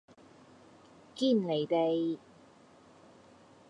[1.15, 2.17] 堅離地